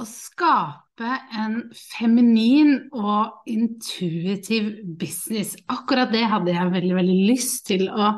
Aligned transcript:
Å 0.00 0.04
skape 0.08 1.08
en 1.36 1.58
feminin 1.76 2.74
og 2.96 3.48
intuitiv 3.50 4.70
business, 4.98 5.52
akkurat 5.68 6.12
det 6.14 6.24
hadde 6.32 6.54
jeg 6.54 6.72
veldig, 6.72 6.94
veldig 6.96 7.18
lyst 7.28 7.66
til 7.68 7.88
å 7.92 8.14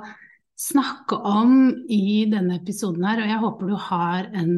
snakke 0.55 1.19
om 1.27 1.73
i 1.91 2.25
denne 2.31 2.61
episoden 2.61 3.05
her, 3.09 3.25
og 3.25 3.33
jeg 3.33 3.43
håper 3.43 3.73
du 3.73 3.79
har 3.89 4.29
en 4.39 4.53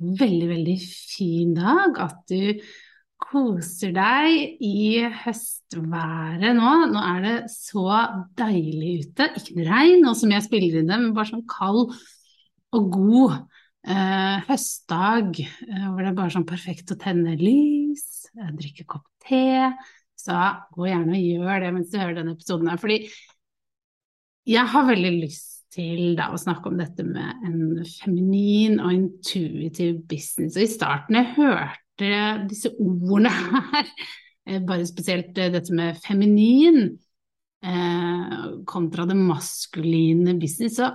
veldig, 0.00 0.48
veldig 0.50 0.76
fin 0.82 1.54
dag, 1.54 2.00
at 2.02 2.18
du 2.32 2.64
koser 3.20 3.92
deg 3.94 4.62
i 4.64 5.04
høstværet 5.22 6.56
nå. 6.56 6.72
Nå 6.90 7.02
er 7.12 7.24
det 7.26 7.36
så 7.52 7.86
deilig 8.40 8.94
ute, 9.04 9.30
ikke 9.38 9.68
regn, 9.68 10.00
nå 10.02 10.16
som 10.18 10.32
jeg 10.34 10.48
spiller 10.48 10.80
inn 10.80 10.90
det, 10.90 10.98
men 10.98 11.14
bare 11.14 11.30
sånn 11.30 11.46
kald 11.50 11.92
og 12.74 12.90
god 12.94 13.38
eh, 13.86 14.36
høstdag 14.48 15.40
eh, 15.40 15.86
hvor 15.86 16.02
det 16.02 16.10
er 16.10 16.18
bare 16.18 16.34
sånn 16.34 16.48
perfekt 16.48 16.92
å 16.94 16.98
tenne 17.00 17.36
lys, 17.40 18.26
eh, 18.36 18.52
drikke 18.56 18.86
kopp 18.88 19.06
te. 19.26 19.70
Så 20.20 20.36
gå 20.76 20.90
gjerne 20.90 21.16
og 21.16 21.28
gjør 21.30 21.62
det 21.64 21.72
mens 21.74 21.92
du 21.92 21.96
hører 22.00 22.18
denne 22.18 22.36
episoden 22.36 22.68
her. 22.68 22.80
Fordi 22.80 22.98
jeg 24.50 24.66
har 24.72 24.88
veldig 24.88 25.14
lyst 25.20 25.60
til 25.74 26.16
da, 26.18 26.30
å 26.32 26.40
snakke 26.40 26.70
om 26.70 26.80
dette 26.80 27.04
med 27.06 27.44
en 27.46 27.84
feminin 27.86 28.80
og 28.82 28.94
intuitiv 28.94 30.00
business. 30.10 30.56
Og 30.58 30.64
i 30.64 30.70
starten 30.70 31.18
jeg 31.18 31.34
hørte 31.36 32.10
disse 32.50 32.72
ordene 32.80 33.30
her, 33.30 33.92
eh, 34.48 34.60
bare 34.66 34.88
spesielt 34.88 35.38
eh, 35.38 35.52
dette 35.54 35.74
med 35.76 36.00
feminin 36.02 36.82
eh, 37.62 38.36
kontra 38.68 39.06
det 39.08 39.18
maskuline 39.18 40.36
business, 40.40 40.80
så 40.80 40.90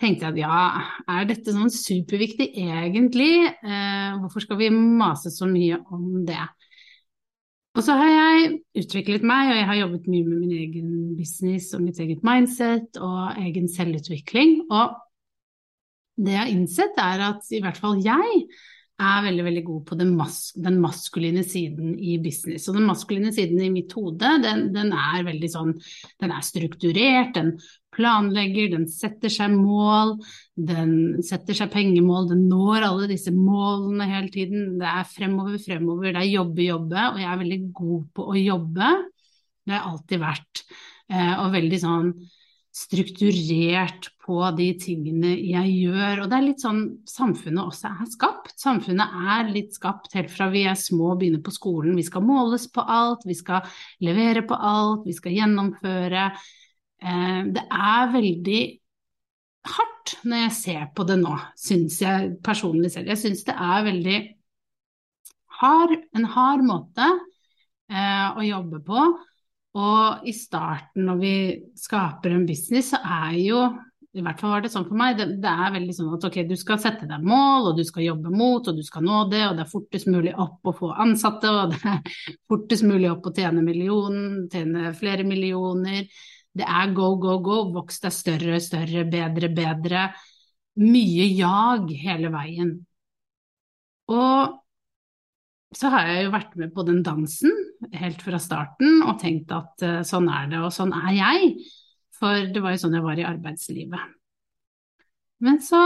tenkte 0.00 0.28
jeg 0.28 0.34
at 0.34 0.40
ja, 0.40 0.60
er 1.16 1.28
dette 1.28 1.54
sånn 1.54 1.72
superviktig 1.72 2.50
egentlig? 2.52 3.46
Eh, 3.48 4.18
hvorfor 4.20 4.44
skal 4.44 4.60
vi 4.60 4.70
mase 4.74 5.32
så 5.32 5.48
mye 5.48 5.80
om 5.94 6.22
det? 6.28 6.42
Og 7.76 7.84
så 7.84 7.96
har 7.98 8.08
jeg 8.08 8.52
utviklet 8.80 9.24
meg, 9.26 9.50
og 9.50 9.58
jeg 9.58 9.66
har 9.68 9.80
jobbet 9.82 10.06
mye 10.08 10.28
med 10.28 10.38
min 10.44 10.54
egen 10.56 10.92
business 11.16 11.74
og 11.76 11.82
mitt 11.84 11.98
eget 12.00 12.22
mindset 12.24 12.96
og 13.04 13.36
egen 13.42 13.68
selvutvikling. 13.68 14.62
Og 14.70 14.96
det 16.16 16.32
jeg 16.32 16.40
har 16.40 16.54
innsett, 16.54 16.96
er 16.96 17.26
at 17.26 17.52
i 17.52 17.60
hvert 17.60 17.76
fall 17.80 18.00
jeg 18.00 18.46
er 18.96 19.24
veldig 19.26 19.44
veldig 19.44 19.62
god 19.66 19.80
på 19.90 19.96
den, 20.00 20.14
mas 20.16 20.38
den, 20.56 20.78
maskuline 20.80 21.42
siden 21.44 21.98
i 22.00 22.16
business. 22.22 22.64
Og 22.68 22.78
den 22.78 22.86
maskuline 22.88 23.32
siden 23.36 23.60
i 23.60 23.72
mitt 23.72 23.92
hode, 23.92 24.30
den, 24.40 24.70
den, 24.72 24.94
er 24.96 25.26
veldig 25.26 25.50
sånn 25.52 25.74
Den 26.22 26.32
er 26.32 26.46
strukturert, 26.46 27.34
den 27.36 27.58
planlegger, 27.96 28.70
den 28.74 28.86
setter 28.90 29.32
seg 29.32 29.54
mål, 29.56 30.16
den 30.54 31.22
setter 31.26 31.56
seg 31.56 31.72
pengemål, 31.72 32.30
den 32.32 32.46
når 32.50 32.88
alle 32.90 33.10
disse 33.10 33.32
målene 33.34 34.08
hele 34.10 34.32
tiden. 34.32 34.76
Det 34.80 34.88
er 34.90 35.08
fremover, 35.10 35.58
fremover, 35.62 36.12
det 36.12 36.22
er 36.22 36.32
jobbe, 36.34 36.66
jobbe, 36.68 37.10
og 37.12 37.20
jeg 37.22 37.30
er 37.32 37.44
veldig 37.44 37.60
god 37.80 38.08
på 38.16 38.30
å 38.32 38.40
jobbe. 38.40 38.90
Det 39.66 39.74
har 39.74 39.80
jeg 39.80 39.92
alltid 39.92 40.22
vært. 40.22 40.66
Eh, 41.06 41.34
og 41.40 41.54
veldig 41.54 41.78
sånn 41.82 42.10
strukturert 42.76 44.10
på 44.26 44.36
de 44.58 44.66
tingene 44.80 45.32
jeg 45.38 45.70
gjør. 45.86 46.22
Og 46.22 46.28
det 46.28 46.36
er 46.36 46.44
litt 46.44 46.64
sånn 46.64 46.82
samfunnet 47.08 47.62
også 47.62 47.88
er 47.88 48.10
skapt. 48.12 48.52
Samfunnet 48.60 49.16
er 49.32 49.48
litt 49.52 49.76
skapt 49.78 50.12
helt 50.18 50.32
fra 50.32 50.50
vi 50.52 50.66
er 50.68 50.76
små 50.76 51.14
og 51.14 51.22
begynner 51.22 51.40
på 51.44 51.54
skolen. 51.54 51.96
Vi 51.96 52.04
skal 52.04 52.26
måles 52.26 52.66
på 52.72 52.84
alt, 52.84 53.24
vi 53.24 53.36
skal 53.38 53.64
levere 54.04 54.44
på 54.46 54.58
alt, 54.58 55.06
vi 55.08 55.16
skal 55.16 55.38
gjennomføre. 55.38 56.28
Eh, 57.02 57.42
det 57.54 57.64
er 57.66 58.12
veldig 58.14 58.62
hardt 59.66 60.16
når 60.24 60.42
jeg 60.44 60.56
ser 60.60 60.82
på 60.96 61.06
det 61.08 61.18
nå, 61.20 61.34
syns 61.58 62.00
jeg 62.02 62.34
personlig 62.44 62.92
selv. 62.94 63.12
Jeg 63.12 63.22
syns 63.22 63.46
det 63.48 63.56
er 63.56 63.86
veldig 63.86 64.18
hard, 65.60 65.96
en 66.16 66.28
hard 66.36 66.66
måte 66.66 67.08
eh, 67.90 68.28
å 68.36 68.46
jobbe 68.46 68.82
på. 68.86 69.08
Og 69.76 70.28
i 70.28 70.32
starten 70.32 71.04
når 71.08 71.18
vi 71.20 71.34
skaper 71.76 72.32
en 72.32 72.46
business, 72.48 72.94
så 72.94 73.02
er 73.02 73.36
jo 73.42 73.60
i 74.16 74.22
hvert 74.24 74.40
fall 74.40 74.54
var 74.54 74.62
det 74.64 74.70
sånn 74.72 74.86
for 74.88 74.96
meg. 74.96 75.18
Det, 75.18 75.26
det, 75.44 75.50
er 75.50 75.74
veldig 75.74 75.94
sånn 75.96 76.14
at 76.16 76.24
ok, 76.24 76.38
du 76.48 76.54
skal 76.56 76.78
sette 76.80 77.08
deg 77.08 77.24
mål, 77.26 77.70
og 77.70 77.76
du 77.76 77.82
skal 77.84 78.06
jobbe 78.06 78.32
mot, 78.32 78.64
og 78.64 78.78
du 78.78 78.80
skal 78.86 79.04
nå 79.04 79.26
det, 79.32 79.42
og 79.44 79.58
det 79.58 79.66
er 79.66 79.72
fortest 79.74 80.08
mulig 80.08 80.32
opp 80.40 80.70
å 80.70 80.74
få 80.76 80.88
ansatte, 81.04 81.50
og 81.52 81.74
det 81.74 81.82
er 81.92 82.16
fortest 82.48 82.86
mulig 82.88 83.10
opp 83.12 83.28
å 83.28 83.34
tjene 83.36 83.64
millionen, 83.66 84.46
tjene 84.52 84.94
flere 84.96 85.26
millioner. 85.28 86.08
Det 86.56 86.64
er 86.64 86.92
go, 86.96 87.14
go, 87.20 87.36
go, 87.44 87.58
voks 87.74 88.00
deg 88.04 88.14
større, 88.14 88.60
større, 88.64 89.04
bedre, 89.10 89.50
bedre. 89.52 90.04
Mye 90.80 91.26
jag 91.36 91.90
hele 92.00 92.30
veien. 92.32 92.72
Og 94.12 94.56
så 95.76 95.90
har 95.92 96.08
jeg 96.08 96.26
jo 96.26 96.34
vært 96.34 96.54
med 96.56 96.72
på 96.72 96.84
den 96.86 97.02
dansen 97.04 97.52
helt 97.96 98.22
fra 98.24 98.38
starten 98.40 99.02
og 99.04 99.18
tenkt 99.20 99.52
at 99.52 99.84
uh, 99.84 100.02
sånn 100.06 100.28
er 100.32 100.46
det, 100.52 100.60
og 100.62 100.72
sånn 100.72 100.94
er 100.96 101.10
jeg. 101.16 101.50
For 102.16 102.46
det 102.48 102.62
var 102.64 102.76
jo 102.76 102.84
sånn 102.86 102.96
jeg 102.96 103.04
var 103.04 103.20
i 103.20 103.26
arbeidslivet. 103.28 104.14
Men 105.44 105.58
så 105.60 105.82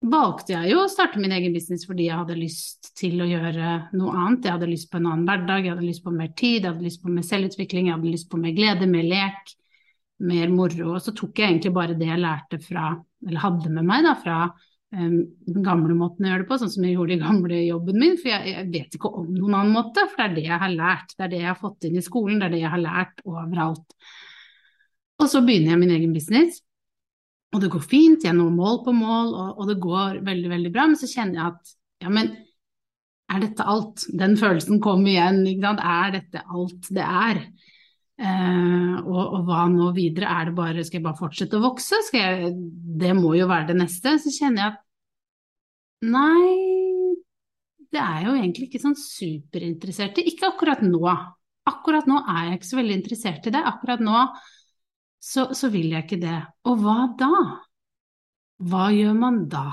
valgte 0.00 0.54
jeg 0.54 0.70
jo 0.72 0.80
å 0.80 0.88
starte 0.88 1.20
min 1.20 1.34
egen 1.36 1.52
business 1.52 1.84
fordi 1.88 2.06
jeg 2.08 2.16
hadde 2.22 2.38
lyst 2.38 2.92
til 2.98 3.20
å 3.20 3.28
gjøre 3.28 3.72
noe 3.92 4.14
annet. 4.16 4.46
Jeg 4.46 4.56
hadde 4.56 4.70
lyst 4.70 4.90
på 4.92 5.00
en 5.00 5.10
annen 5.10 5.26
hverdag, 5.28 5.66
jeg 5.66 5.74
hadde 5.74 5.88
lyst 5.88 6.04
på 6.06 6.14
mer 6.14 6.32
tid, 6.32 6.62
jeg 6.62 6.70
hadde 6.70 6.86
lyst 6.86 7.02
på 7.02 7.12
mer 7.12 7.26
selvutvikling, 7.28 7.90
jeg 7.90 7.98
hadde 7.98 8.14
lyst 8.14 8.30
på 8.32 8.40
mer 8.40 8.56
glede, 8.56 8.88
mer 8.88 9.06
lek, 9.10 9.54
mer 10.30 10.54
moro. 10.54 10.94
Og 10.94 11.04
så 11.04 11.14
tok 11.16 11.42
jeg 11.42 11.52
egentlig 11.52 11.74
bare 11.76 11.98
det 12.00 12.08
jeg 12.08 12.24
lærte 12.24 12.60
fra, 12.64 12.94
eller 13.26 13.44
hadde 13.44 13.74
med 13.76 13.88
meg 13.92 14.08
da, 14.08 14.16
fra 14.24 14.40
den 14.90 15.62
gamle 15.62 15.94
måten 15.94 16.26
å 16.26 16.32
gjøre 16.32 16.42
det 16.42 16.48
på, 16.48 16.56
sånn 16.58 16.72
som 16.72 16.86
jeg 16.86 16.96
gjorde 16.96 17.14
i 17.14 17.20
gamle 17.20 17.60
jobben 17.62 18.00
min. 18.00 18.16
For 18.18 18.32
jeg, 18.32 18.54
jeg, 18.54 18.70
vet 18.72 18.96
ikke 18.96 19.12
om 19.20 19.28
noen 19.36 19.58
annen 19.60 19.76
måte, 19.76 20.06
for 20.10 20.18
det 20.18 20.26
er 20.26 20.34
det 20.38 20.48
jeg 20.48 20.62
har 20.64 20.74
lært. 20.74 21.14
Det 21.14 21.26
er 21.26 21.32
det 21.34 21.42
jeg 21.44 21.50
har 21.52 21.60
fått 21.60 21.86
inn 21.86 22.00
i 22.00 22.04
skolen, 22.04 22.40
det 22.40 22.48
er 22.48 22.56
det 22.56 22.64
jeg 22.64 22.72
har 22.72 22.82
lært 22.82 23.22
overalt. 23.28 23.96
Og 25.20 25.28
så 25.28 25.44
begynner 25.44 25.74
jeg 25.74 25.82
min 25.82 25.94
egen 25.94 26.16
business, 26.16 26.62
og 27.50 27.62
det 27.62 27.70
går 27.72 27.82
fint, 27.82 28.24
jeg 28.24 28.36
når 28.36 28.52
mål 28.54 28.78
på 28.84 28.94
mål, 28.94 29.32
og, 29.34 29.58
og 29.58 29.70
det 29.70 29.80
går 29.82 30.20
veldig, 30.26 30.50
veldig 30.52 30.70
bra. 30.74 30.86
Men 30.86 30.98
så 31.00 31.08
kjenner 31.10 31.40
jeg 31.40 31.46
at 31.48 31.72
ja, 32.04 32.12
men 32.14 32.30
er 33.30 33.42
dette 33.44 33.66
alt? 33.72 34.04
Den 34.18 34.36
følelsen 34.38 34.80
kom 34.82 35.02
igjen, 35.06 35.42
ikke 35.46 35.66
sant. 35.66 35.82
Er 35.86 36.14
dette 36.18 36.44
alt 36.46 36.90
det 36.94 37.06
er? 37.06 37.42
Uh, 38.20 39.00
og, 39.00 39.20
og, 39.22 39.42
hva 39.48 39.64
nå 39.72 39.90
videre? 39.96 40.30
Er 40.30 40.50
det 40.50 40.54
bare, 40.58 40.84
skal 40.84 41.00
jeg 41.00 41.06
bare 41.06 41.18
fortsette 41.18 41.58
å 41.58 41.64
vokse? 41.64 42.00
Jeg, 42.14 42.52
det 43.00 43.14
må 43.18 43.32
jo 43.38 43.48
være 43.50 43.70
det 43.72 43.78
neste. 43.80 44.14
Så 44.22 44.34
kjenner 44.34 44.62
jeg 44.62 44.74
at 44.74 44.80
nei, 46.10 47.16
det 47.90 48.02
er 48.02 48.26
jo 48.28 48.36
egentlig 48.36 48.68
ikke 48.68 48.82
sånn 48.82 48.98
superinteressert 48.98 50.22
i. 50.22 50.28
Ikke 50.30 50.52
akkurat 50.52 50.82
nå. 50.86 51.02
Akkurat 51.70 52.06
nå 52.10 52.22
er 52.30 52.48
jeg 52.48 52.60
ikke 52.60 52.70
så 52.70 52.80
veldig 52.80 52.98
interessert 52.98 53.50
i 53.50 53.54
det. 53.54 53.66
Akkurat 53.74 54.02
nå 54.04 54.26
så, 55.20 55.50
så 55.56 55.68
vil 55.72 55.92
jeg 55.92 56.06
ikke 56.06 56.22
det. 56.22 56.38
Og 56.68 56.80
hva 56.80 57.10
da? 57.20 57.30
Hva 58.70 58.88
gjør 58.92 59.16
man 59.16 59.44
da? 59.52 59.66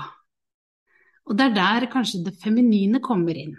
Og 1.28 1.36
det 1.36 1.50
er 1.50 1.56
der 1.56 1.88
kanskje 1.92 2.22
det 2.26 2.38
feminine 2.40 3.00
kommer 3.04 3.36
inn. 3.36 3.56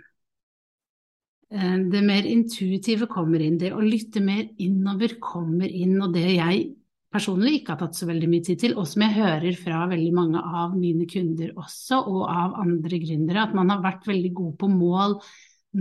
Eh, 1.50 1.78
det 1.90 2.02
mer 2.06 2.26
intuitive 2.30 3.10
kommer 3.10 3.42
inn, 3.42 3.58
det 3.62 3.74
å 3.74 3.82
lytte 3.82 4.22
mer 4.22 4.46
innover 4.62 5.18
kommer 5.22 5.70
inn, 5.70 5.98
og 6.02 6.14
det 6.14 6.28
jeg 6.36 6.68
personlig 7.10 7.60
ikke 7.60 7.74
har 7.74 7.82
tatt 7.82 7.98
så 7.98 8.06
veldig 8.10 8.30
mye 8.30 8.46
tid 8.46 8.62
til, 8.62 8.76
og 8.78 8.86
som 8.90 9.06
jeg 9.06 9.18
hører 9.18 9.58
fra 9.58 9.84
veldig 9.90 10.12
mange 10.14 10.42
av 10.62 10.76
mine 10.78 11.08
kunder 11.10 11.56
også, 11.58 12.04
og 12.06 12.28
av 12.30 12.58
andre 12.62 13.02
gründere, 13.02 13.48
at 13.48 13.56
man 13.58 13.74
har 13.74 13.82
vært 13.86 14.06
veldig 14.10 14.34
god 14.38 14.56
på 14.62 14.70
mål, 14.76 15.18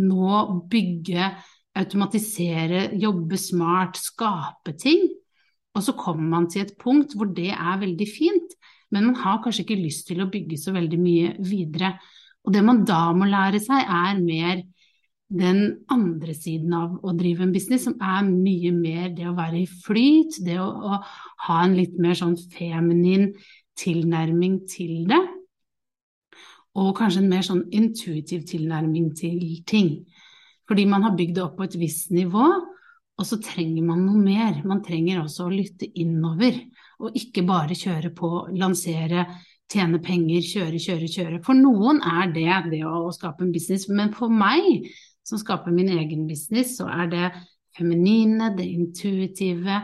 nå 0.08 0.40
bygge 0.72 1.30
automatisere, 1.78 2.88
jobbe 3.00 3.38
smart, 3.40 4.00
skape 4.00 4.72
ting. 4.80 5.04
Og 5.78 5.84
så 5.86 5.94
kommer 5.94 6.26
man 6.26 6.48
til 6.50 6.64
et 6.64 6.74
punkt 6.80 7.14
hvor 7.14 7.30
det 7.30 7.52
er 7.54 7.80
veldig 7.80 8.08
fint, 8.10 8.56
men 8.90 9.10
man 9.10 9.20
har 9.20 9.42
kanskje 9.44 9.62
ikke 9.62 9.78
lyst 9.78 10.08
til 10.08 10.24
å 10.24 10.30
bygge 10.32 10.58
så 10.58 10.74
veldig 10.74 10.98
mye 10.98 11.36
videre. 11.44 11.94
Og 12.42 12.54
det 12.54 12.64
man 12.64 12.82
da 12.88 13.12
må 13.14 13.28
lære 13.28 13.60
seg, 13.62 13.84
er 13.84 14.18
mer 14.18 14.64
den 15.28 15.60
andre 15.92 16.32
siden 16.32 16.72
av 16.72 16.94
å 17.04 17.12
drive 17.16 17.44
en 17.44 17.52
business, 17.52 17.84
som 17.84 17.98
er 18.00 18.24
mye 18.26 18.72
mer 18.72 19.10
det 19.16 19.26
å 19.28 19.36
være 19.36 19.60
i 19.60 19.66
flyt, 19.68 20.40
det 20.44 20.56
å, 20.62 20.66
å 20.66 21.00
ha 21.46 21.58
en 21.64 21.76
litt 21.76 21.98
mer 22.00 22.16
sånn 22.16 22.36
feminin 22.54 23.34
tilnærming 23.78 24.62
til 24.70 25.04
det. 25.10 25.20
Og 26.78 26.94
kanskje 26.96 27.22
en 27.22 27.30
mer 27.30 27.44
sånn 27.44 27.66
intuitiv 27.74 28.46
tilnærming 28.48 29.12
til 29.18 29.60
ting. 29.68 29.92
Fordi 30.68 30.84
man 30.88 31.04
har 31.04 31.16
bygd 31.18 31.36
det 31.36 31.44
opp 31.44 31.58
på 31.60 31.68
et 31.68 31.76
visst 31.80 32.12
nivå, 32.14 32.48
og 33.18 33.26
så 33.26 33.40
trenger 33.42 33.82
man 33.82 34.04
noe 34.06 34.20
mer. 34.22 34.60
Man 34.68 34.82
trenger 34.86 35.24
også 35.24 35.48
å 35.48 35.52
lytte 35.52 35.88
innover, 35.98 36.60
og 37.02 37.16
ikke 37.18 37.44
bare 37.46 37.76
kjøre 37.78 38.12
på, 38.14 38.30
lansere, 38.58 39.26
tjene 39.68 40.00
penger, 40.02 40.42
kjøre, 40.46 40.80
kjøre, 40.80 41.10
kjøre. 41.12 41.42
For 41.44 41.58
noen 41.58 42.00
er 42.06 42.30
det 42.34 42.48
det 42.72 42.82
å 42.86 43.08
skape 43.14 43.44
en 43.44 43.52
business, 43.54 43.88
men 43.90 44.14
for 44.16 44.32
meg 44.32 44.88
som 45.26 45.40
skaper 45.40 45.74
min 45.74 45.90
egen 45.92 46.26
business, 46.28 46.78
så 46.78 46.88
er 46.88 47.10
det 47.12 47.26
feminine, 47.76 48.52
det 48.56 48.66
intuitive, 48.70 49.82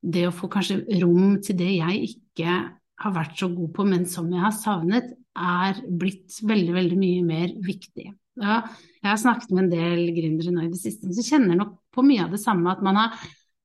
det 0.00 0.26
å 0.26 0.34
få 0.34 0.48
kanskje 0.50 0.80
rom 1.02 1.38
til 1.44 1.58
det 1.60 1.70
jeg 1.76 2.10
ikke 2.10 2.56
har 3.00 3.14
vært 3.14 3.38
så 3.38 3.48
god 3.52 3.70
på, 3.76 3.86
men 3.88 4.06
som 4.08 4.28
jeg 4.32 4.42
har 4.42 4.56
savnet, 4.56 5.12
er 5.40 5.78
blitt 5.86 6.40
veldig, 6.42 6.72
veldig 6.74 6.98
mye 6.98 7.22
mer 7.24 7.52
viktig. 7.64 8.10
Ja, 8.40 8.62
jeg 9.00 9.08
har 9.08 9.20
snakket 9.20 9.52
med 9.52 9.66
en 9.66 9.70
del 9.72 10.14
gründere 10.16 10.54
nå 10.54 10.64
i 10.64 10.72
det 10.72 10.80
siste 10.80 11.10
som 11.12 11.26
kjenner 11.26 11.58
nok 11.60 11.76
på 11.92 12.04
mye 12.06 12.24
av 12.24 12.34
det 12.34 12.40
samme, 12.40 12.72
at 12.72 12.82
man 12.84 12.96
har 12.96 13.20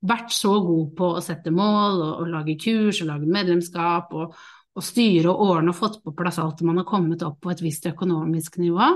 vært 0.06 0.33
så 0.36 0.51
god 0.63 0.92
på 0.98 1.10
å 1.16 1.24
sette 1.24 1.54
mål 1.54 2.01
og, 2.01 2.13
og 2.22 2.30
lage 2.33 2.57
kurs 2.62 3.01
og 3.01 3.10
lage 3.10 3.30
medlemskap 3.31 4.13
og, 4.16 4.36
og 4.75 4.86
styre 4.86 5.31
og 5.31 5.44
ordne 5.48 5.74
og 5.74 5.80
fått 5.80 6.01
på 6.04 6.13
plass 6.18 6.39
alt 6.44 6.63
man 6.68 6.81
har 6.81 6.88
kommet 6.89 7.24
opp 7.25 7.39
på 7.44 7.54
et 7.54 7.63
visst 7.63 7.88
økonomisk 7.89 8.60
nivå. 8.62 8.89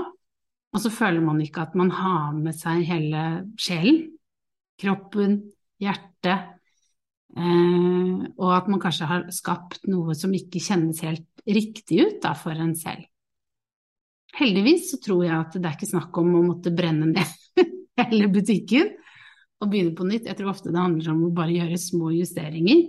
Og 0.70 0.82
så 0.82 0.92
føler 0.94 1.24
man 1.24 1.40
ikke 1.42 1.64
at 1.64 1.74
man 1.78 1.90
har 1.94 2.36
med 2.36 2.54
seg 2.54 2.84
hele 2.86 3.24
sjelen. 3.58 4.04
Kroppen, 4.80 5.40
hjertet. 5.82 6.56
Eh, 7.36 8.20
og 8.36 8.52
at 8.54 8.68
man 8.70 8.82
kanskje 8.82 9.08
har 9.10 9.26
skapt 9.34 9.88
noe 9.90 10.14
som 10.18 10.32
ikke 10.34 10.62
kjennes 10.62 11.02
helt 11.06 11.26
riktig 11.46 12.04
ut 12.04 12.20
da, 12.22 12.36
for 12.38 12.54
en 12.54 12.76
selv. 12.78 13.08
Heldigvis 14.38 14.90
så 14.92 15.00
tror 15.02 15.24
jeg 15.26 15.34
at 15.34 15.56
det 15.56 15.66
er 15.66 15.76
ikke 15.76 15.90
snakk 15.90 16.20
om 16.20 16.34
å 16.38 16.44
måtte 16.46 16.72
brenne 16.74 17.10
ned 17.10 17.64
hele 18.00 18.30
butikken 18.32 18.92
og 19.60 19.68
begynne 19.72 19.96
på 19.96 20.06
nytt. 20.08 20.28
Jeg 20.28 20.38
tror 20.38 20.52
ofte 20.54 20.72
det 20.72 20.80
handler 20.80 21.12
om 21.12 21.26
å 21.26 21.34
bare 21.36 21.56
gjøre 21.56 21.80
små 21.80 22.12
justeringer. 22.14 22.86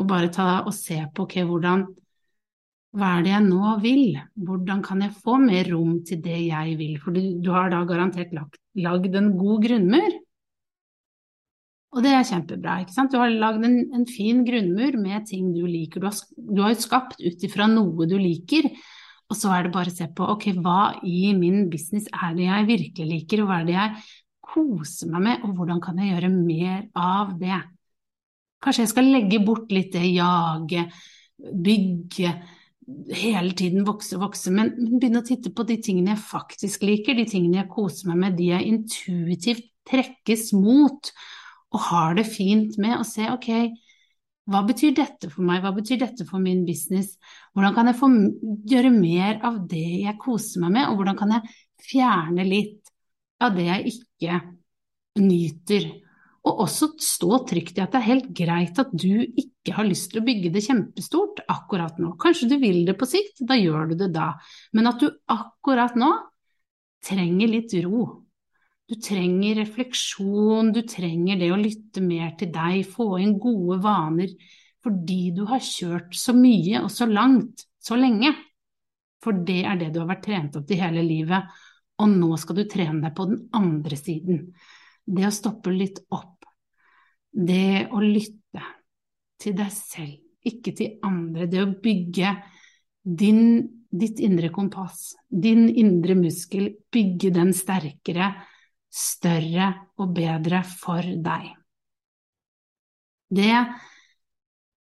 Og 0.00 0.06
bare 0.08 0.30
ta 0.32 0.62
og 0.62 0.72
se 0.72 0.96
på 1.14 1.26
ok, 1.26 1.40
hvordan 1.48 1.88
hva 2.96 3.10
er 3.16 3.22
det 3.22 3.30
jeg 3.30 3.46
nå 3.46 3.74
vil? 3.84 4.16
Hvordan 4.34 4.80
kan 4.82 5.02
jeg 5.04 5.14
få 5.22 5.36
mer 5.38 5.68
rom 5.70 6.00
til 6.06 6.18
det 6.24 6.40
jeg 6.48 6.74
vil? 6.80 6.96
For 7.02 7.14
du, 7.14 7.20
du 7.38 7.52
har 7.54 7.70
da 7.70 7.84
garantert 7.86 8.32
lagd 8.34 9.18
en 9.20 9.30
god 9.38 9.66
grunnmur. 9.66 10.16
Og 11.90 12.02
det 12.06 12.14
er 12.14 12.26
kjempebra. 12.26 12.80
ikke 12.82 12.94
sant? 12.94 13.14
Du 13.14 13.18
har 13.18 13.30
lagd 13.30 13.66
en, 13.66 13.76
en, 13.94 14.06
fin 14.06 14.42
grunnmur 14.46 14.98
med 14.98 15.26
ting 15.30 15.52
du 15.54 15.62
liker. 15.66 16.02
Du 16.02 16.06
har, 16.06 16.18
du 16.34 16.62
har 16.62 16.74
skapt 16.78 17.22
ut 17.22 17.46
ifra 17.46 17.66
noe 17.70 18.06
du 18.10 18.16
liker. 18.18 18.66
Og 19.30 19.38
så 19.38 19.52
er 19.54 19.66
det 19.66 19.74
bare 19.74 19.92
å 19.92 19.94
se 19.94 20.08
på 20.10 20.26
ok, 20.34 20.48
hva 20.58 20.80
i 21.06 21.30
min 21.38 21.68
business 21.70 22.08
er 22.10 22.34
det 22.34 22.48
jeg 22.48 22.68
virkelig 22.70 23.10
liker, 23.12 23.42
og 23.42 23.50
hva 23.50 23.60
er 23.60 23.68
det 23.68 23.76
jeg 23.76 24.04
koser 24.50 25.10
meg 25.12 25.26
med, 25.26 25.44
og 25.46 25.58
hvordan 25.58 25.82
kan 25.82 26.00
jeg 26.02 26.14
gjøre 26.14 26.32
mer 26.34 26.80
av 26.98 27.36
det? 27.38 27.60
Kanskje 28.60 28.84
jeg 28.84 28.92
skal 28.92 29.12
legge 29.14 29.42
bort 29.46 29.70
litt 29.72 29.92
det 29.94 30.08
jage, 30.10 30.88
bygge, 31.38 32.32
hele 33.14 33.54
tiden 33.54 33.84
vokse 33.86 34.16
og 34.16 34.26
vokse, 34.26 34.50
men, 34.50 34.72
men, 34.78 34.98
begynne 34.98 35.22
å 35.22 35.26
titte 35.26 35.52
på 35.54 35.64
de 35.68 35.76
tingene 35.82 36.16
jeg 36.16 36.24
faktisk 36.26 36.82
liker, 36.88 37.14
de 37.14 37.26
tingene 37.30 37.62
jeg 37.62 37.70
koser 37.70 38.10
meg 38.10 38.18
med, 38.24 38.38
de 38.40 38.50
jeg 38.50 38.66
intuitivt 38.66 39.68
trekkes 39.90 40.50
mot 40.58 41.12
og 41.70 41.84
har 41.86 42.18
det 42.18 42.26
fint 42.26 42.76
med, 42.82 42.98
å 42.98 43.06
se 43.06 43.28
ok, 43.30 43.50
hva 44.50 44.62
betyr 44.66 44.94
dette 44.98 45.30
for 45.30 45.46
meg, 45.46 45.62
hva 45.62 45.72
betyr 45.76 46.00
dette 46.02 46.26
for 46.28 46.42
min 46.42 46.64
business, 46.66 47.14
hvordan 47.54 47.76
kan 47.76 47.90
jeg 47.90 47.98
få 48.00 48.10
gjøre 48.72 48.92
mer 48.94 49.40
av 49.46 49.60
det 49.70 49.86
jeg 50.04 50.18
koser 50.20 50.64
meg 50.64 50.74
med, 50.78 50.88
og 50.90 51.00
hvordan 51.00 51.18
kan 51.18 51.34
jeg 51.36 51.56
fjerne 51.90 52.46
litt 52.46 52.90
av 53.40 53.54
det 53.56 53.66
jeg 53.68 53.94
ikke 53.94 54.40
nyter 55.20 55.90
og 56.48 56.62
også 56.64 56.88
stå 57.04 57.42
trygt 57.50 57.78
i 57.78 57.82
at 57.84 57.92
det 57.92 58.00
er 58.00 58.06
helt 58.06 58.28
greit 58.36 58.78
at 58.80 58.92
du 58.96 59.20
ikke 59.20 59.74
har 59.76 59.84
lyst 59.84 60.08
til 60.12 60.22
å 60.22 60.24
bygge 60.24 60.52
det 60.54 60.62
kjempestort 60.64 61.42
akkurat 61.52 61.98
nå. 62.00 62.14
Kanskje 62.20 62.48
du 62.48 62.56
vil 62.62 62.86
det 62.88 62.96
på 63.00 63.08
sikt, 63.08 63.42
da 63.44 63.58
gjør 63.60 63.90
du 63.90 63.98
det 64.00 64.08
da. 64.14 64.32
Men 64.76 64.88
at 64.88 65.02
du 65.02 65.10
akkurat 65.30 65.98
nå 66.00 66.08
trenger 67.04 67.52
litt 67.52 67.74
ro. 67.84 68.06
Du 68.90 68.96
trenger 68.98 69.54
refleksjon, 69.60 70.72
du 70.74 70.80
trenger 70.82 71.38
det 71.38 71.52
å 71.54 71.58
lytte 71.60 72.02
mer 72.02 72.32
til 72.38 72.50
deg, 72.50 72.80
få 72.90 73.20
inn 73.22 73.36
gode 73.38 73.76
vaner, 73.84 74.32
fordi 74.82 75.30
du 75.36 75.44
har 75.46 75.62
kjørt 75.62 76.16
så 76.18 76.34
mye 76.34 76.80
og 76.82 76.90
så 76.90 77.06
langt 77.06 77.68
så 77.78 77.94
lenge. 78.00 78.32
For 79.22 79.36
det 79.46 79.60
er 79.68 79.78
det 79.78 79.92
du 79.94 80.00
har 80.02 80.10
vært 80.10 80.24
trent 80.26 80.58
opp 80.58 80.66
til 80.66 80.80
hele 80.82 81.04
livet, 81.06 81.54
og 82.02 82.10
nå 82.16 82.34
skal 82.40 82.58
du 82.58 82.64
trene 82.66 83.04
deg 83.04 83.14
på 83.14 83.28
den 83.30 83.44
andre 83.54 83.98
siden 84.00 84.44
det 85.10 85.26
å 85.26 85.32
stoppe 85.34 85.72
litt 85.74 86.02
opp, 86.14 86.46
det 87.30 87.86
å 87.94 88.02
lytte 88.02 88.62
til 89.40 89.54
deg 89.58 89.72
selv, 89.74 90.18
ikke 90.46 90.74
til 90.76 90.98
andre, 91.06 91.46
det 91.50 91.62
å 91.62 91.70
bygge 91.82 92.34
din, 93.02 93.42
ditt 93.90 94.18
indre 94.22 94.50
kompass, 94.54 95.12
din 95.30 95.68
indre 95.68 96.16
muskel, 96.18 96.72
bygge 96.92 97.32
den 97.38 97.54
sterkere, 97.56 98.32
større 98.90 99.70
og 100.00 100.12
bedre 100.16 100.62
for 100.66 101.02
deg. 101.02 101.48
Det 103.30 103.54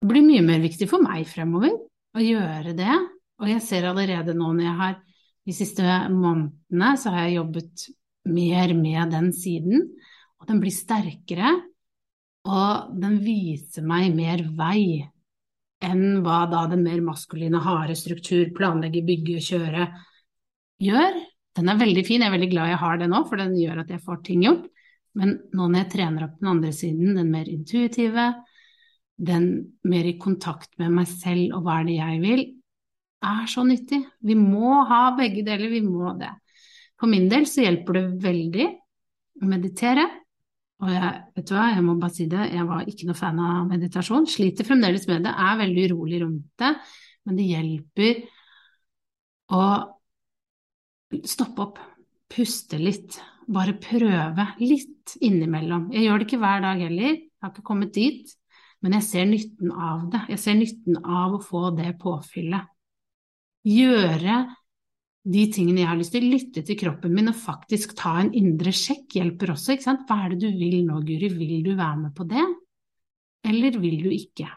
blir 0.01 0.25
mye 0.25 0.45
mer 0.45 0.63
viktig 0.65 0.89
for 0.89 1.05
meg 1.05 1.29
fremover 1.29 1.75
å 2.17 2.25
gjøre 2.25 2.73
det, 2.77 2.97
og 3.41 3.49
jeg 3.49 3.65
ser 3.65 3.89
allerede 3.91 4.35
nå 4.37 4.53
når 4.55 4.65
jeg 4.65 4.79
har 4.81 4.99
de 5.49 5.57
siste 5.57 5.85
månedene 6.13 6.95
så 7.01 7.13
har 7.15 7.27
jeg 7.27 7.39
jobbet 7.41 7.87
mer 8.31 8.75
med 8.77 9.13
den 9.15 9.31
siden, 9.35 9.87
og 10.41 10.49
den 10.49 10.61
blir 10.63 10.75
sterkere, 10.75 11.55
og 12.49 12.93
den 13.01 13.19
viser 13.25 13.85
meg 13.85 14.15
mer 14.17 14.45
vei 14.57 15.03
enn 15.85 16.21
hva 16.25 16.45
da 16.51 16.67
den 16.69 16.85
mer 16.85 17.01
maskuline, 17.05 17.61
harde 17.65 17.97
struktur, 17.97 18.51
planlegge, 18.57 19.03
bygge, 19.05 19.41
kjøre, 19.45 19.89
gjør. 20.85 21.21
Den 21.59 21.71
er 21.71 21.81
veldig 21.81 22.05
fin, 22.07 22.23
jeg 22.23 22.31
er 22.31 22.37
veldig 22.37 22.51
glad 22.53 22.71
jeg 22.71 22.83
har 22.83 23.01
den 23.01 23.11
nå, 23.11 23.25
for 23.27 23.41
den 23.41 23.57
gjør 23.59 23.83
at 23.83 23.91
jeg 23.91 24.05
får 24.05 24.21
ting 24.27 24.45
gjort. 24.47 24.69
Men 25.19 25.35
nå 25.51 25.67
når 25.67 25.83
jeg 25.83 25.91
trener 25.97 26.27
opp 26.27 26.39
den 26.39 26.53
andre 26.53 26.71
siden, 26.75 27.17
den 27.19 27.33
mer 27.33 27.51
intuitive, 27.51 28.29
den 29.21 29.49
mer 29.91 30.07
i 30.07 30.17
kontakt 30.21 30.71
med 30.81 30.95
meg 30.95 31.11
selv 31.11 31.59
og 31.59 31.67
hva 31.67 31.81
er 31.81 31.89
det 31.89 31.99
jeg 31.99 32.21
vil, 32.23 32.45
er 33.27 33.51
så 33.51 33.65
nyttig. 33.69 33.99
Vi 34.25 34.37
må 34.39 34.79
ha 34.89 35.03
begge 35.19 35.43
deler, 35.45 35.69
vi 35.73 35.83
må 35.85 36.15
det. 36.21 36.31
For 37.01 37.11
min 37.11 37.29
del 37.33 37.47
så 37.49 37.65
hjelper 37.65 37.99
det 37.99 38.07
veldig 38.23 38.67
å 39.41 39.49
meditere, 39.49 40.07
og 40.81 40.89
jeg, 40.89 41.09
vet 41.37 41.49
du 41.49 41.53
hva, 41.53 41.67
jeg 41.75 41.85
må 41.85 41.95
bare 42.01 42.17
si 42.17 42.25
det, 42.31 42.45
jeg 42.55 42.67
var 42.69 42.87
ikke 42.89 43.07
noe 43.09 43.19
fan 43.19 43.41
av 43.45 43.67
meditasjon. 43.69 44.29
Sliter 44.31 44.65
fremdeles 44.65 45.05
med 45.11 45.27
det, 45.27 45.33
er 45.37 45.59
veldig 45.61 45.87
urolig 45.91 46.21
rundt 46.23 46.63
det. 46.63 46.71
Men 47.29 47.37
det 47.37 47.49
hjelper 47.51 48.23
å 49.53 49.65
stoppe 51.27 51.65
opp, 51.65 51.81
puste 52.31 52.79
litt, 52.79 53.19
bare 53.51 53.75
prøve 53.83 54.47
litt 54.63 55.17
innimellom. 55.21 55.89
Jeg 55.95 56.07
gjør 56.07 56.21
det 56.21 56.29
ikke 56.29 56.43
hver 56.43 56.63
dag 56.67 56.85
heller, 56.85 57.17
jeg 57.17 57.43
har 57.43 57.53
ikke 57.55 57.67
kommet 57.67 57.95
dit. 57.97 58.37
Men 58.81 58.97
jeg 58.97 59.05
ser 59.05 59.27
nytten 59.29 59.73
av 59.77 60.07
det. 60.13 60.23
Jeg 60.33 60.41
ser 60.41 60.57
nytten 60.57 61.03
av 61.05 61.35
å 61.37 61.43
få 61.45 61.69
det 61.77 61.91
påfyllet. 62.01 62.71
Gjøre 63.69 64.37
de 65.29 65.43
tingene 65.53 65.83
jeg 65.83 65.91
har 65.91 65.99
lyst 66.01 66.15
til, 66.15 66.31
lytte 66.33 66.63
til 66.65 66.79
kroppen 66.81 67.13
min 67.13 67.29
og 67.29 67.37
faktisk 67.37 67.93
ta 67.99 68.15
en 68.23 68.31
indre 68.37 68.73
sjekk 68.73 69.19
hjelper 69.19 69.53
også, 69.53 69.75
ikke 69.75 69.85
sant. 69.85 70.07
Hva 70.09 70.23
er 70.25 70.33
det 70.33 70.47
du 70.47 70.57
vil 70.57 70.79
nå, 70.87 71.03
Guri, 71.05 71.29
vil 71.35 71.59
du 71.67 71.75
være 71.75 72.07
med 72.07 72.15
på 72.17 72.25
det, 72.31 72.47
eller 73.51 73.77
vil 73.83 73.99
du 74.07 74.09
ikke? 74.17 74.49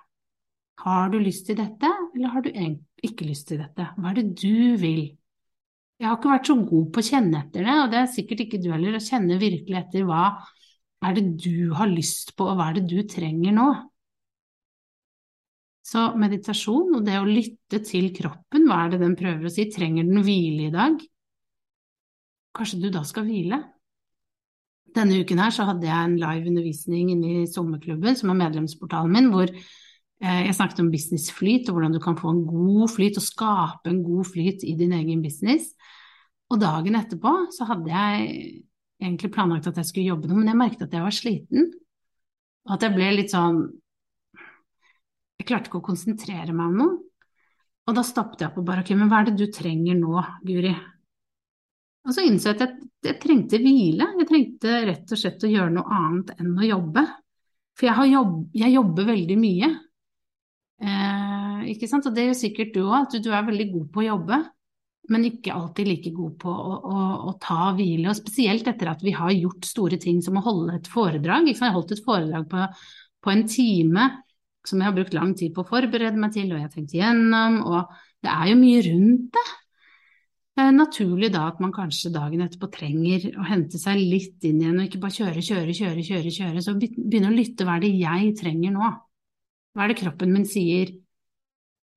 Har 0.83 1.12
du 1.12 1.19
lyst 1.19 1.45
til 1.48 1.60
dette, 1.60 1.91
eller 2.15 2.31
har 2.31 2.45
du 2.45 2.50
ikke 2.53 3.27
lyst 3.27 3.50
til 3.51 3.60
dette? 3.60 3.89
Hva 3.98 4.13
er 4.13 4.22
det 4.22 4.29
du 4.39 4.79
vil? 4.79 5.03
Jeg 6.03 6.10
har 6.10 6.17
ikke 6.17 6.33
vært 6.33 6.50
så 6.50 6.55
god 6.60 6.88
på 6.91 7.00
å 7.00 7.07
kjenne 7.07 7.39
etter 7.39 7.63
det, 7.63 7.74
og 7.79 7.91
det 7.93 8.00
er 8.01 8.10
sikkert 8.12 8.41
ikke 8.43 8.57
du 8.60 8.65
heller, 8.74 8.98
å 8.98 9.03
kjenne 9.03 9.39
virkelig 9.39 9.77
etter 9.79 10.03
hva 10.03 10.24
er 11.07 11.13
det 11.15 11.24
du 11.39 11.72
har 11.77 11.88
lyst 11.88 12.33
på, 12.36 12.50
og 12.51 12.57
hva 12.60 12.65
er 12.69 12.81
det 12.81 12.89
du 12.91 12.98
trenger 13.07 13.55
nå? 13.55 13.67
Så 15.88 16.03
meditasjon 16.19 16.98
og 16.98 17.05
det 17.07 17.15
å 17.22 17.27
lytte 17.27 17.79
til 17.88 18.10
kroppen, 18.15 18.67
hva 18.67 18.81
er 18.83 18.91
det 18.91 19.00
den 19.05 19.15
prøver 19.19 19.48
å 19.48 19.53
si, 19.53 19.69
trenger 19.72 20.10
den 20.10 20.25
hvile 20.27 20.67
i 20.67 20.74
dag? 20.75 21.00
Kanskje 22.60 22.81
du 22.83 22.89
da 22.91 23.05
skal 23.07 23.24
hvile? 23.29 23.62
Denne 24.93 25.24
uken 25.24 25.39
her 25.39 25.55
så 25.55 25.69
hadde 25.72 25.88
jeg 25.88 26.10
en 26.10 26.19
live 26.19 26.51
undervisning 26.51 27.13
inne 27.15 27.31
i 27.45 27.48
sommerklubben, 27.48 28.19
som 28.19 28.36
er 28.36 28.41
medlemsportalen 28.43 29.15
min, 29.15 29.31
hvor 29.31 29.55
jeg 30.24 30.56
snakket 30.56 30.80
om 30.80 30.92
businessflyt 30.94 31.68
og 31.68 31.75
hvordan 31.75 31.96
du 31.96 32.00
kan 32.03 32.15
få 32.15 32.32
en 32.32 32.44
god 32.48 32.92
flyt 32.94 33.18
og 33.20 33.25
skape 33.25 33.92
en 33.92 34.03
god 34.06 34.30
flyt 34.30 34.63
i 34.63 34.75
din 34.80 34.94
egen 34.96 35.24
business. 35.24 35.74
Og 36.53 36.62
dagen 36.62 36.96
etterpå 36.96 37.34
så 37.51 37.68
hadde 37.68 37.92
jeg 37.92 38.27
egentlig 39.03 39.32
planlagt 39.34 39.68
at 39.68 39.80
jeg 39.82 39.89
skulle 39.89 40.12
jobbe 40.13 40.30
noe, 40.30 40.39
men 40.39 40.51
jeg 40.51 40.60
merket 40.60 40.86
at 40.86 40.96
jeg 40.96 41.03
var 41.03 41.15
sliten. 41.15 41.72
Og 42.63 42.75
at 42.77 42.86
jeg 42.86 42.96
ble 42.96 43.10
litt 43.18 43.34
sånn 43.34 43.65
Jeg 45.42 45.48
klarte 45.50 45.68
ikke 45.68 45.82
å 45.82 45.84
konsentrere 45.84 46.53
meg 46.56 46.72
om 46.72 46.75
noe. 46.80 47.00
Og 47.89 47.96
da 47.98 48.03
stoppet 48.08 48.46
jeg 48.46 48.56
og 48.56 48.63
bare 48.63 48.84
ok, 48.86 48.94
men 48.96 49.10
hva 49.12 49.20
er 49.20 49.27
det 49.27 49.39
du 49.42 49.50
trenger 49.51 49.98
nå, 50.00 50.22
Guri? 50.48 50.72
Og 52.08 52.15
så 52.15 52.24
innså 52.24 52.51
jeg 52.51 52.56
at 52.56 52.63
jeg, 52.63 52.88
jeg, 53.10 53.18
trengte 53.20 53.60
hvile. 53.60 54.08
Jeg 54.22 54.30
trengte 54.30 54.77
rett 54.88 55.12
og 55.12 55.20
slett 55.20 55.44
å 55.44 55.51
gjøre 55.51 55.74
noe 55.75 55.98
annet 55.98 56.32
enn 56.38 56.53
å 56.56 56.70
jobbe. 56.70 57.03
For 57.75 57.89
jeg, 57.89 58.13
jobb, 58.13 58.38
jeg 58.56 58.75
jobber 58.77 59.10
veldig 59.10 59.38
mye. 59.42 59.70
Eh, 60.82 61.62
ikke 61.75 61.89
sant? 61.92 62.08
Og 62.10 62.15
det 62.15 62.30
gjør 62.30 62.42
sikkert 62.42 62.74
du 62.75 62.84
òg, 62.88 62.98
at 63.03 63.18
du, 63.22 63.32
er 63.32 63.46
veldig 63.48 63.70
god 63.75 63.88
på 63.94 64.03
å 64.03 64.10
jobbe 64.10 64.44
men 65.12 65.25
ikke 65.27 65.51
alltid 65.51 65.88
like 65.89 66.12
god 66.15 66.36
på 66.39 66.51
å, 66.51 66.75
å, 66.88 67.00
å, 67.27 67.34
ta 67.42 67.72
hvile. 67.75 68.08
Og 68.12 68.20
spesielt 68.20 68.68
etter 68.70 68.92
at 68.92 69.01
vi 69.03 69.12
har 69.15 69.34
gjort 69.36 69.68
store 69.68 70.00
ting 70.00 70.22
som 70.24 70.38
å 70.39 70.46
holde 70.46 70.77
et 70.77 70.88
foredrag. 70.92 71.50
Jeg 71.50 71.60
har 71.60 71.74
holdt 71.75 71.92
et 71.96 72.03
foredrag 72.06 72.48
på, 72.51 72.68
på, 73.24 73.34
en 73.34 73.44
time 73.50 74.08
som 74.63 74.80
jeg 74.80 74.88
har 74.88 74.96
brukt 74.96 75.18
lang 75.18 75.34
tid 75.36 75.51
på 75.56 75.65
å 75.65 75.68
forberede 75.68 76.20
meg 76.20 76.32
til, 76.36 76.48
og 76.48 76.56
jeg 76.56 76.70
har 76.70 76.72
tenkt 76.72 76.96
igjennom, 76.96 77.60
og 77.68 77.92
det 78.24 78.32
er 78.32 78.53
jo 78.53 78.62
mye 78.62 78.86
rundt 78.86 79.36
det. 79.36 79.44
Det 80.53 80.63
er 80.63 80.75
naturlig 80.77 81.32
da 81.34 81.48
at 81.50 81.60
man 81.60 81.74
kanskje 81.74 82.13
dagen 82.13 82.46
etterpå 82.46 82.70
trenger 82.72 83.25
å 83.42 83.48
hente 83.50 83.82
seg 83.82 84.00
litt 84.00 84.46
inn 84.48 84.62
igjen, 84.62 84.77
og 84.77 84.86
ikke 84.88 85.01
bare 85.03 85.18
kjøre, 85.18 85.44
kjøre, 85.44 85.75
kjøre, 85.75 86.06
kjøre, 86.08 86.34
kjøre. 86.38 86.63
Så 86.63 86.77
begynne 86.77 87.34
å 87.34 87.36
lytte. 87.36 87.68
Hva 87.68 87.75
er 87.75 87.84
det 87.84 87.92
jeg 87.98 88.36
trenger 88.39 88.75
nå? 88.77 88.94
Hva 89.74 89.86
er 89.86 89.94
det 89.94 90.00
kroppen 90.03 90.34
min 90.34 90.48
sier? 90.48 90.94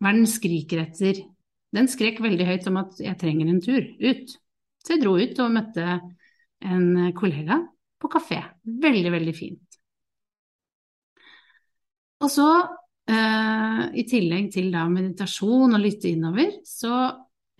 Hva 0.00 0.10
er 0.10 0.16
det 0.16 0.24
den 0.24 0.32
skriker 0.32 0.82
etter? 0.86 1.22
Den 1.76 1.88
skrek 1.92 2.20
veldig 2.24 2.46
høyt 2.48 2.68
om 2.70 2.80
at 2.80 3.00
jeg 3.02 3.18
trenger 3.20 3.50
en 3.50 3.62
tur 3.64 3.82
ut. 3.82 4.36
Så 4.84 4.94
jeg 4.94 5.02
dro 5.02 5.16
ut 5.18 5.40
og 5.44 5.52
møtte 5.52 5.98
en 6.64 7.12
kollega 7.16 7.60
på 8.00 8.10
kafé. 8.12 8.40
Veldig, 8.64 9.12
veldig 9.12 9.34
fint. 9.36 9.78
Og 12.24 12.32
så, 12.32 12.48
eh, 13.10 13.82
i 14.00 14.04
tillegg 14.08 14.52
til 14.54 14.70
da 14.72 14.86
meditasjon 14.88 15.74
og 15.76 15.82
lytte 15.82 16.08
innover, 16.08 16.62
så 16.64 17.12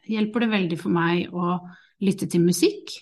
hjelper 0.07 0.41
det 0.41 0.53
veldig 0.55 0.79
for 0.81 0.95
meg 0.95 1.35
å 1.35 1.59
lytte 2.01 2.29
til 2.31 2.41
musikk. 2.47 2.95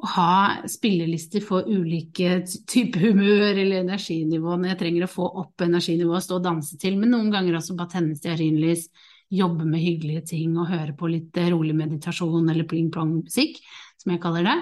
Og 0.00 0.08
ha 0.14 0.64
spillelister 0.70 1.44
for 1.44 1.68
ulike 1.68 2.40
typer 2.48 3.10
humør 3.10 3.50
eller 3.52 3.82
energinivå 3.82 4.56
når 4.56 4.72
jeg 4.72 4.80
trenger 4.80 5.04
å 5.04 5.12
få 5.12 5.26
opp 5.42 5.64
energinivået 5.66 6.24
stå 6.24 6.38
og 6.38 6.46
danse 6.46 6.78
til, 6.80 6.96
men 6.96 7.12
noen 7.12 7.28
ganger 7.34 7.58
også 7.58 7.76
bare 7.76 7.92
tenne 7.98 8.16
stearinlys, 8.16 8.86
jobbe 9.30 9.66
med 9.68 9.82
hyggelige 9.84 10.24
ting 10.32 10.56
og 10.58 10.72
høre 10.72 10.94
på 10.98 11.10
litt 11.12 11.36
rolig 11.52 11.76
meditasjon 11.78 12.48
eller 12.50 12.66
pling-plong-musikk, 12.70 13.60
som 14.00 14.14
jeg 14.14 14.22
kaller 14.24 14.48
det. 14.48 14.56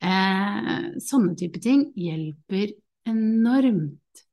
Eh, 0.00 0.76
sånne 1.04 1.36
type 1.38 1.60
ting 1.62 1.86
hjelper 1.96 2.74
enormt 3.08 4.24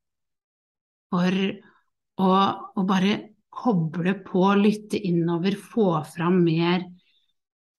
for 1.11 1.39
å, 2.17 2.27
å, 2.27 2.85
bare 2.87 3.17
koble 3.53 4.13
på, 4.25 4.43
lytte 4.59 4.99
innover, 4.99 5.55
få 5.59 6.01
fram 6.07 6.41
mer 6.45 6.83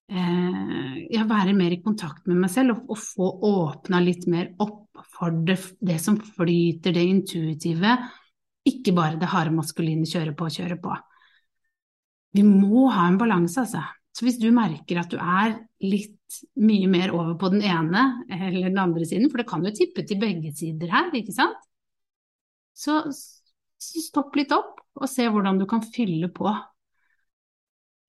eh, 0.09 1.25
være 1.29 1.53
mer 1.57 1.75
i 1.75 1.81
kontakt 1.83 2.27
med 2.29 2.39
meg 2.43 2.51
selv 2.53 2.75
og, 2.75 2.95
og 2.95 3.01
få 3.01 3.29
åpna 3.49 4.01
litt 4.03 4.27
mer 4.31 4.51
opp 4.63 5.03
for 5.15 5.35
det, 5.45 5.57
det 5.79 5.99
som 6.03 6.17
flyter, 6.19 6.95
det 6.95 7.05
intuitive. 7.05 7.95
Ikke 8.67 8.93
bare 8.95 9.19
det 9.19 9.29
harde 9.31 9.53
maskuline 9.55 10.07
kjøre 10.09 10.35
på, 10.37 10.49
og 10.49 10.57
kjøre 10.59 10.79
på. 10.81 10.97
Vi 12.35 12.43
må 12.45 12.89
ha 12.93 13.07
en 13.09 13.17
balanse, 13.19 13.63
altså. 13.63 13.83
Så 14.13 14.25
hvis 14.25 14.39
du 14.41 14.49
merker 14.51 14.99
at 14.99 15.11
du 15.11 15.17
er 15.21 15.55
litt 15.85 16.15
mye 16.61 16.89
mer 16.91 17.13
over 17.15 17.37
på 17.39 17.49
den 17.53 17.63
ene 17.65 18.25
eller 18.29 18.67
den 18.67 18.81
andre 18.81 19.05
siden, 19.07 19.29
for 19.31 19.41
det 19.41 19.47
kan 19.49 19.63
jo 19.65 19.73
tippe 19.73 20.03
til 20.05 20.19
begge 20.21 20.51
sider 20.57 20.91
her, 20.91 21.09
ikke 21.15 21.33
sant, 21.33 21.57
så, 22.75 23.01
så 23.09 24.03
stopp 24.03 24.35
litt 24.37 24.51
opp 24.55 24.77
og 24.99 25.07
se 25.09 25.25
hvordan 25.29 25.59
du 25.61 25.65
kan 25.69 25.83
fylle 25.85 26.29
på 26.35 26.51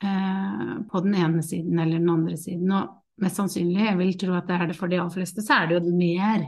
eh, 0.04 0.74
på 0.90 1.04
den 1.04 1.14
ene 1.14 1.44
siden 1.46 1.78
eller 1.78 1.98
den 1.98 2.12
andre 2.12 2.36
siden. 2.40 2.72
Og 2.76 3.22
mest 3.24 3.40
sannsynlig, 3.40 3.84
jeg 3.84 3.98
vil 4.00 4.12
tro 4.20 4.36
at 4.38 4.48
det 4.48 4.58
er 4.58 4.70
det 4.70 4.78
for 4.78 4.90
de 4.90 5.00
aller 5.00 5.14
fleste, 5.14 5.44
så 5.44 5.60
er 5.60 5.70
det 5.70 5.78
jo 5.78 5.96
mer 5.96 6.46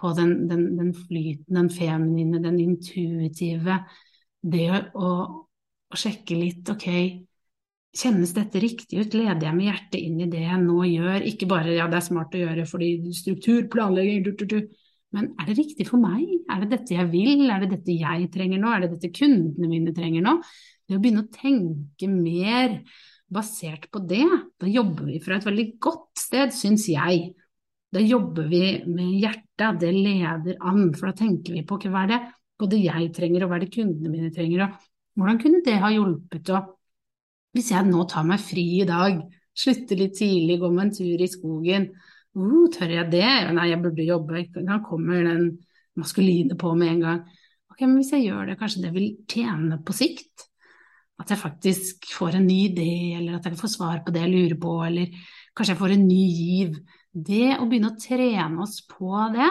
på 0.00 0.12
den, 0.16 0.34
den, 0.50 0.66
den 0.78 0.92
flyten, 0.94 1.56
den 1.56 1.70
feminine, 1.72 2.42
den 2.44 2.60
intuitive. 2.60 3.80
Det 4.46 4.66
å, 4.94 5.12
å 5.88 5.98
sjekke 5.98 6.36
litt, 6.38 6.68
ok, 6.72 6.88
kjennes 7.96 8.32
dette 8.36 8.60
riktig 8.62 9.00
ut, 9.00 9.16
leder 9.16 9.48
jeg 9.48 9.56
med 9.56 9.70
hjertet 9.70 10.00
inn 10.00 10.20
i 10.20 10.28
det 10.30 10.42
jeg 10.44 10.62
nå 10.62 10.82
gjør, 10.90 11.24
ikke 11.30 11.48
bare 11.50 11.76
ja, 11.76 11.86
det 11.90 12.00
er 12.00 12.08
smart 12.08 12.36
å 12.36 12.42
gjøre 12.42 12.66
fordi 12.68 12.90
struktur, 13.16 13.64
planlegging, 13.72 14.24
du, 14.26 14.32
du, 14.36 14.44
du. 14.50 14.58
men 15.16 15.30
er 15.40 15.48
det 15.48 15.58
riktig 15.60 15.88
for 15.88 16.02
meg, 16.02 16.26
er 16.52 16.64
det 16.64 16.72
dette 16.74 16.96
jeg 16.98 17.08
vil, 17.12 17.46
er 17.48 17.64
det 17.64 17.72
dette 17.72 17.96
jeg 17.96 18.28
trenger 18.34 18.60
nå, 18.60 18.72
er 18.72 18.84
det 18.84 18.92
dette 18.96 19.12
kundene 19.16 19.70
mine 19.70 19.94
trenger 19.96 20.26
nå? 20.26 20.36
Det 20.86 20.96
å 20.96 21.02
begynne 21.02 21.24
å 21.26 21.34
tenke 21.34 22.08
mer 22.10 22.80
basert 23.32 23.88
på 23.90 24.00
det, 24.06 24.24
da 24.60 24.68
jobber 24.70 25.08
vi 25.10 25.18
fra 25.22 25.38
et 25.38 25.46
veldig 25.46 25.66
godt 25.82 26.20
sted, 26.20 26.54
syns 26.54 26.86
jeg. 26.92 27.32
Da 27.92 28.02
jobber 28.02 28.46
vi 28.50 28.62
med 28.86 29.16
hjertet, 29.22 29.80
det 29.82 29.92
leder 29.94 30.58
an, 30.60 30.92
for 30.94 31.10
da 31.10 31.16
tenker 31.24 31.56
vi 31.56 31.64
på 31.66 31.78
hva 31.86 32.04
er 32.04 32.12
det 32.12 32.20
både 32.60 32.80
jeg 32.80 33.10
trenger 33.16 33.44
og 33.44 33.50
hva 33.50 33.58
er 33.58 33.66
det 33.66 33.74
kundene 33.74 34.12
mine 34.12 34.32
trenger, 34.34 34.64
og 34.64 35.20
hvordan 35.20 35.40
kunne 35.40 35.62
det 35.64 35.76
ha 35.80 35.90
hjulpet 35.92 36.52
Og 36.54 36.72
Hvis 37.56 37.70
jeg 37.72 37.88
nå 37.88 38.04
tar 38.08 38.26
meg 38.28 38.42
fri 38.42 38.64
i 38.82 38.88
dag, 38.88 39.22
slutter 39.56 39.96
litt 39.96 40.16
tidlig, 40.18 40.58
går 40.60 40.74
meg 40.74 40.86
en 40.86 40.96
tur 40.98 41.22
i 41.24 41.30
skogen, 41.32 41.86
uh, 42.36 42.66
tør 42.72 42.92
jeg 42.92 43.10
det? 43.14 43.28
Nei, 43.56 43.70
jeg 43.70 43.80
burde 43.82 44.04
jobbe. 44.04 44.44
Da 44.58 44.80
kommer 44.84 45.24
den 45.24 45.46
maskuline 45.96 46.58
på 46.60 46.74
med 46.76 46.92
en 46.92 47.00
gang. 47.06 47.22
Ok, 47.72 47.80
men 47.86 47.96
hvis 47.96 48.12
jeg 48.12 48.26
gjør 48.28 48.50
det, 48.50 48.58
kanskje 48.60 48.84
det 48.84 48.92
vil 48.92 49.08
tjene 49.30 49.80
på 49.84 49.96
sikt? 49.96 50.46
At 51.16 51.32
jeg 51.32 51.40
faktisk 51.40 52.10
får 52.12 52.36
en 52.36 52.46
ny 52.46 52.58
idé, 52.68 53.16
eller 53.16 53.38
at 53.38 53.46
jeg 53.48 53.56
får 53.56 53.72
svar 53.72 54.02
på 54.04 54.12
det 54.12 54.26
jeg 54.26 54.34
lurer 54.34 54.58
på, 54.60 54.74
eller 54.84 55.14
kanskje 55.56 55.72
jeg 55.72 55.80
får 55.80 55.94
en 55.94 56.06
ny 56.08 56.22
giv. 56.28 56.78
Det 57.16 57.56
å 57.56 57.64
begynne 57.64 57.94
å 57.94 58.00
trene 58.00 58.62
oss 58.66 58.82
på 58.90 59.12
det 59.32 59.48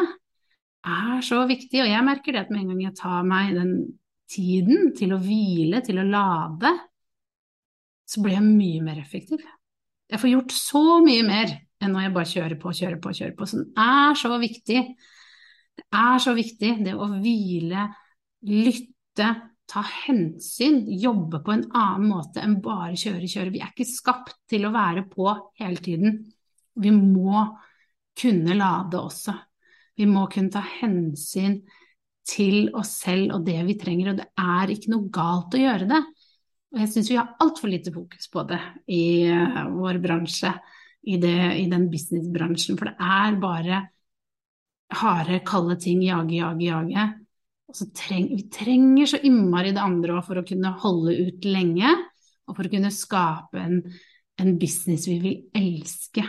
er 0.85 1.21
så 1.25 1.41
viktig, 1.49 1.81
og 1.81 1.89
jeg 1.89 2.05
merker 2.05 2.35
det 2.35 2.43
at 2.43 2.51
med 2.53 2.61
en 2.61 2.73
gang 2.73 2.83
jeg 2.85 2.97
tar 2.99 3.25
meg 3.25 3.55
den 3.57 3.73
tiden 4.29 4.91
til 4.97 5.15
å 5.15 5.21
hvile, 5.21 5.81
til 5.85 6.01
å 6.01 6.05
lade, 6.05 6.71
så 8.05 8.21
blir 8.21 8.37
jeg 8.37 8.45
mye 8.45 8.83
mer 8.85 9.01
effektiv. 9.01 9.41
Jeg 10.11 10.21
får 10.21 10.31
gjort 10.35 10.53
så 10.53 10.83
mye 11.01 11.25
mer 11.25 11.55
enn 11.81 11.93
når 11.93 12.05
jeg 12.05 12.13
bare 12.15 12.31
kjører 12.31 12.59
på, 12.61 12.73
kjører 12.77 12.99
på, 13.01 13.13
kjører 13.17 13.35
på. 13.37 13.47
Så 13.49 13.61
det 13.63 13.85
er 13.85 14.19
så 14.21 14.37
viktig. 14.41 14.83
Det 15.75 15.85
er 15.99 16.21
så 16.23 16.33
viktig, 16.37 16.71
det 16.85 16.93
å 16.93 17.09
hvile, 17.17 17.89
lytte, 18.47 19.31
ta 19.69 19.81
hensyn, 20.05 20.83
jobbe 21.01 21.41
på 21.45 21.53
en 21.55 21.65
annen 21.73 22.09
måte 22.11 22.43
enn 22.43 22.59
bare 22.63 22.93
kjøre, 22.99 23.25
kjøre. 23.29 23.53
Vi 23.53 23.63
er 23.63 23.71
ikke 23.73 23.87
skapt 23.89 24.37
til 24.51 24.67
å 24.67 24.73
være 24.75 25.05
på 25.09 25.27
hele 25.61 25.81
tiden. 25.81 26.19
Vi 26.75 26.91
må 26.93 27.41
kunne 28.15 28.55
lade 28.57 28.99
også. 28.99 29.33
Vi 29.95 30.07
må 30.09 30.27
kunne 30.31 30.53
ta 30.53 30.61
hensyn 30.81 31.61
til 32.25 32.71
oss 32.75 32.95
selv 33.03 33.35
og 33.37 33.45
det 33.47 33.59
vi 33.67 33.77
trenger, 33.79 34.11
og 34.11 34.21
det 34.21 34.29
er 34.41 34.71
ikke 34.73 34.91
noe 34.93 35.11
galt 35.13 35.55
å 35.55 35.61
gjøre 35.61 35.89
det. 35.89 36.01
Og 36.73 36.81
jeg 36.81 36.91
syns 36.91 37.11
vi 37.11 37.19
har 37.19 37.35
altfor 37.43 37.71
lite 37.71 37.93
fokus 37.95 38.29
på 38.31 38.43
det 38.49 38.59
i 38.91 39.03
uh, 39.31 39.61
vår 39.71 40.01
bransje, 40.03 40.51
i, 41.05 41.19
det, 41.21 41.37
i 41.61 41.67
den 41.69 41.85
businessbransjen, 41.91 42.79
for 42.79 42.89
det 42.89 42.95
er 42.97 43.37
bare 43.39 43.83
harde, 44.95 45.37
kalde 45.45 45.77
ting, 45.81 46.01
jage, 46.05 46.39
jage, 46.39 46.65
jage. 46.65 47.05
Treng, 47.73 48.27
vi 48.35 48.43
trenger 48.49 49.05
så 49.09 49.17
innmari 49.17 49.71
det 49.73 49.81
andre 49.81 50.19
for 50.23 50.37
å 50.37 50.45
kunne 50.45 50.75
holde 50.83 51.15
ut 51.17 51.47
lenge, 51.49 51.89
og 52.45 52.57
for 52.57 52.67
å 52.67 52.71
kunne 52.71 52.91
skape 52.93 53.57
en, 53.59 53.79
en 54.37 54.51
business 54.61 55.07
vi 55.09 55.15
vil 55.23 55.39
elske. 55.57 56.23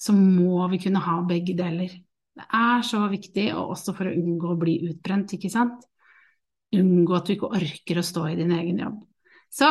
Så 0.00 0.16
må 0.16 0.66
vi 0.72 0.80
kunne 0.82 1.02
ha 1.04 1.20
begge 1.28 1.54
deler. 1.54 1.94
Det 2.34 2.48
er 2.56 2.82
så 2.86 3.04
viktig, 3.12 3.46
og 3.54 3.76
også 3.76 3.94
for 3.94 4.10
å 4.10 4.16
unngå 4.16 4.50
å 4.50 4.58
bli 4.58 4.80
utbrent, 4.88 5.36
ikke 5.36 5.52
sant. 5.52 5.86
Unngå 6.74 7.16
at 7.18 7.30
du 7.30 7.36
ikke 7.36 7.54
orker 7.54 8.00
å 8.00 8.06
stå 8.06 8.26
i 8.32 8.36
din 8.38 8.52
egen 8.56 8.82
jobb. 8.82 8.98
Så 9.50 9.70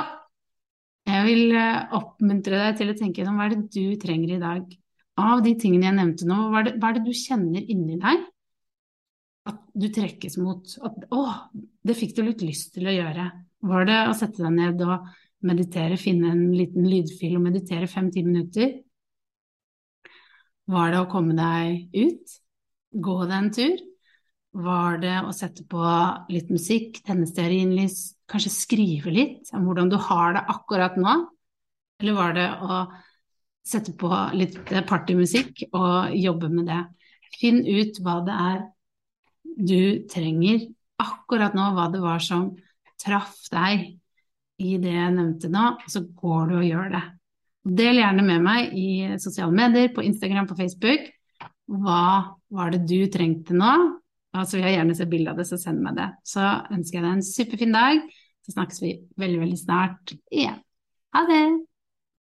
jeg 1.10 1.26
vil 1.26 1.56
eh, 1.58 1.86
oppmuntre 1.96 2.60
deg 2.64 2.80
til 2.80 2.92
å 2.92 2.98
tenke 2.98 3.22
gjennom 3.22 3.40
hva 3.40 3.48
er 3.50 3.56
det 3.56 3.70
du 3.74 3.96
trenger 4.00 4.36
i 4.36 4.42
dag. 4.42 4.76
Av 5.20 5.44
de 5.44 5.56
tingene 5.60 5.90
jeg 5.90 5.98
nevnte 5.98 6.28
nå, 6.30 6.44
hva 6.52 6.62
er 6.62 6.70
det, 6.70 6.76
hva 6.80 6.92
er 6.92 7.00
det 7.00 7.08
du 7.08 7.16
kjenner 7.16 7.64
inni 7.66 7.98
deg 8.00 8.28
at 9.50 9.62
du 9.74 9.88
trekkes 9.94 10.38
mot? 10.42 10.66
At 10.86 11.08
å, 11.16 11.24
det 11.86 11.98
fikk 11.98 12.16
du 12.18 12.24
litt 12.28 12.44
lyst 12.46 12.74
til 12.76 12.90
å 12.90 12.96
gjøre. 12.96 13.30
Var 13.70 13.90
det 13.90 13.98
å 14.08 14.16
sette 14.18 14.44
deg 14.46 14.56
ned 14.56 14.84
og 14.86 15.10
meditere, 15.48 16.00
finne 16.00 16.34
en 16.34 16.46
liten 16.56 16.88
lydfil 16.88 17.38
og 17.38 17.46
meditere 17.48 17.90
fem-ti 17.92 18.24
minutter? 18.26 18.78
Var 20.70 20.94
det 20.94 21.02
å 21.02 21.10
komme 21.10 21.36
deg 21.38 21.98
ut? 21.98 22.36
Gå 22.94 23.16
deg 23.26 23.38
en 23.38 23.52
tur? 23.56 23.86
Var 24.60 24.98
det 25.02 25.18
å 25.28 25.34
sette 25.36 25.66
på 25.70 25.82
litt 26.34 26.50
musikk, 26.50 27.04
tenne 27.06 27.28
stearinlys, 27.30 28.16
kanskje 28.30 28.54
skrive 28.54 29.14
litt 29.14 29.52
om 29.54 29.68
hvordan 29.68 29.92
du 29.92 29.98
har 30.10 30.34
det 30.38 30.46
akkurat 30.54 30.98
nå? 30.98 31.16
Eller 32.02 32.18
var 32.18 32.34
det 32.38 32.48
å 32.66 32.80
sette 33.66 33.94
på 34.00 34.10
litt 34.38 34.58
partymusikk 34.90 35.68
og 35.70 36.16
jobbe 36.18 36.50
med 36.54 36.70
det? 36.72 36.82
Finn 37.40 37.62
ut 37.62 38.02
hva 38.02 38.20
det 38.26 38.38
er 38.42 38.62
du 39.56 40.06
trenger 40.12 40.68
akkurat 41.00 41.56
nå, 41.56 41.70
hva 41.76 41.88
det 41.94 42.02
var 42.04 42.22
som 42.24 42.52
traff 43.00 43.38
deg 43.54 43.86
i 44.60 44.76
det 44.82 44.92
jeg 44.92 45.16
nevnte 45.16 45.52
nå, 45.52 45.72
så 45.88 46.04
går 46.04 46.50
du 46.50 46.58
og 46.60 46.68
gjør 46.68 46.92
det. 46.96 47.06
Del 47.80 48.02
gjerne 48.02 48.26
med 48.26 48.44
meg 48.44 48.76
i 48.76 48.90
sosiale 49.22 49.56
medier, 49.56 49.92
på 49.96 50.04
Instagram, 50.04 50.50
på 50.50 50.58
Facebook. 50.60 51.08
Hva 51.70 52.04
var 52.52 52.74
det 52.74 52.84
du 52.90 53.00
trengte 53.12 53.56
nå? 53.56 53.74
Altså, 54.34 54.52
så 54.52 54.60
vil 54.60 54.68
jeg 54.68 54.78
gjerne 54.78 54.98
se 54.98 55.10
bilde 55.10 55.32
av 55.32 55.40
det, 55.40 55.48
så 55.50 55.60
send 55.62 55.84
meg 55.86 55.98
det. 55.98 56.10
Så 56.28 56.44
ønsker 56.76 57.00
jeg 57.00 57.06
deg 57.06 57.16
en 57.16 57.26
superfin 57.26 57.76
dag. 57.76 58.04
Så 58.46 58.56
snakkes 58.56 58.84
vi 58.84 58.94
veldig, 59.20 59.42
veldig 59.46 59.60
snart 59.60 60.16
igjen. 60.30 60.62
Ha 61.16 61.26
det! 61.30 61.69